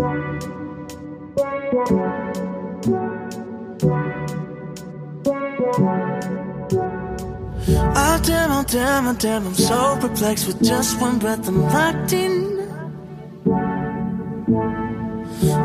[0.00, 0.04] Oh
[8.22, 12.58] damn, oh damn, oh damn, I'm so perplexed with just one breath I'm locked in.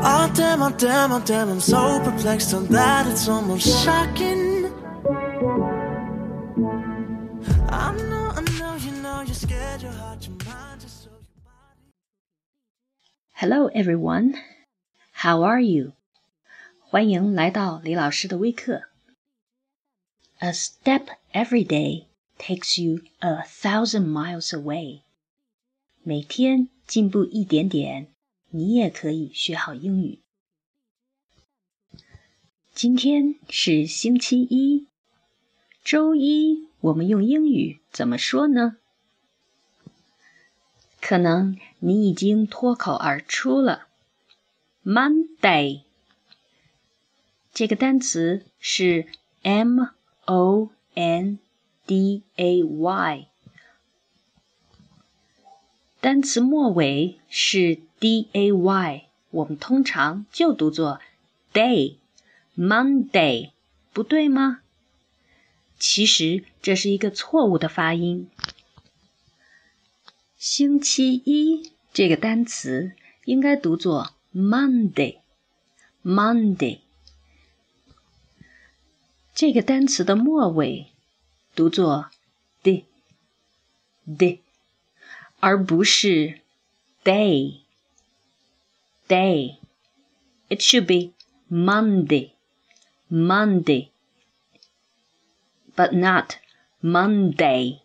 [0.02, 4.66] Oh damn, oh damn, oh damn, I'm so perplexed on that it's almost shocking.
[7.70, 10.28] I know, I know, you know, you're scared, your heart,
[13.44, 14.36] Hello, everyone.
[15.12, 15.92] How are you?
[16.80, 18.84] 欢迎来到李老师的微课。
[20.38, 22.06] A step every day
[22.38, 25.02] takes you a thousand miles away.
[26.04, 28.08] 每天进步一点点，
[28.50, 30.22] 你也可以学好英语。
[32.74, 34.88] 今天是星期一，
[35.84, 38.78] 周一，我们用英语怎么说呢？
[41.06, 43.88] 可能你已经脱口而出了
[44.86, 45.82] ，Monday。
[47.54, 49.08] 这个单词是
[49.42, 49.82] M
[50.24, 51.40] O N
[51.86, 53.28] D A Y，
[56.00, 61.02] 单词末尾是 D A Y，我们通常就读作
[61.54, 63.52] day，Monday，
[63.92, 64.62] 不对吗？
[65.78, 68.30] 其实这是一个错误的发音。
[70.43, 72.93] 星期一这个单词
[73.25, 75.19] 应该读作 Monday，Monday。
[79.35, 80.87] 这个单词的末尾
[81.55, 82.11] 读作
[82.63, 82.85] d
[84.05, 84.41] d，
[85.41, 86.41] 而不是
[87.05, 87.61] day
[89.07, 91.13] day。It should be
[91.49, 92.33] Monday
[93.11, 93.91] Monday,
[95.77, 96.37] but not
[96.81, 97.81] Monday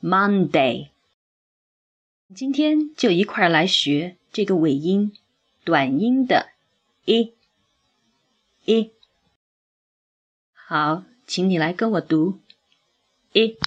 [0.00, 0.90] Monday。
[2.35, 5.17] 今天就一块儿来学这个尾音
[5.63, 6.51] 短音的
[7.05, 7.33] i
[8.65, 8.91] i。
[10.53, 12.39] 好，请你来跟我读
[13.33, 13.57] ，i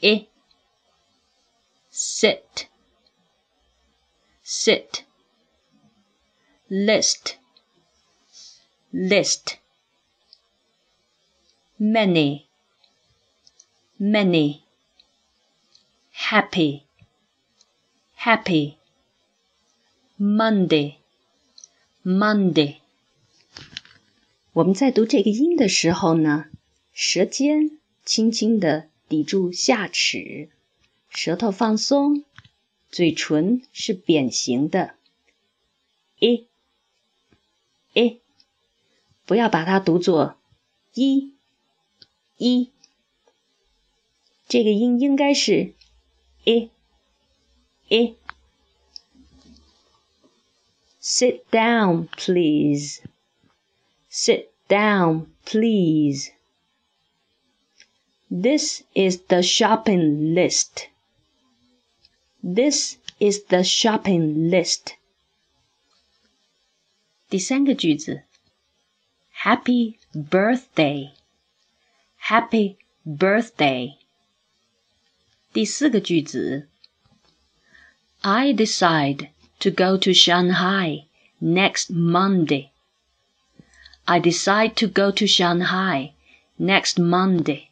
[0.00, 0.28] i
[1.92, 2.68] sit
[4.42, 5.02] sit
[6.70, 7.34] list
[8.90, 9.58] list
[11.78, 12.44] many
[14.00, 14.60] many
[16.14, 16.83] happy
[18.24, 18.76] happy
[20.18, 20.94] Monday
[22.02, 22.76] Monday
[24.54, 26.46] 我们在读这个音的时候呢，
[26.94, 30.48] 舌尖轻轻的抵住下齿，
[31.10, 32.24] 舌头放松，
[32.90, 34.94] 嘴唇是扁形的。
[36.18, 36.46] 一，
[37.92, 38.20] 一，
[39.26, 40.38] 不要把它读作
[40.94, 41.34] 一，
[42.38, 42.70] 一。
[44.48, 45.74] 这个音应该是
[46.44, 46.70] 一，
[47.93, 48.15] 一。
[50.99, 53.01] Sit down, please.
[54.09, 56.31] Sit down, please.
[58.29, 60.87] This is the shopping list.
[62.43, 64.95] This is the shopping list.
[67.29, 68.23] 第三个句子，
[69.43, 71.11] Happy birthday,
[72.21, 73.97] Happy birthday.
[75.51, 76.69] 第四个句子
[78.23, 81.05] ，I decide to go to Shanghai
[81.41, 82.69] next Monday.
[84.05, 86.13] I decide to go to Shanghai
[86.59, 87.67] next Monday.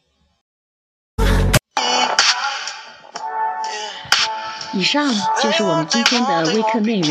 [4.74, 5.12] 以上
[5.42, 7.10] 就是我们今天的微课内容，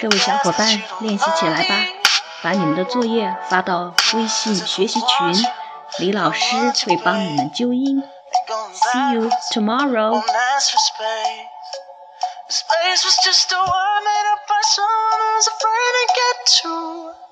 [0.00, 0.66] 各位小伙伴
[1.00, 1.86] 练习起来吧，
[2.42, 5.44] 把你们的作业发到微信学习群，
[5.98, 6.56] 李老师
[6.86, 8.02] 会帮你们纠音。
[8.74, 10.20] See you tomorrow.
[12.47, 17.24] This place was just a world made up by someone who's afraid to get to.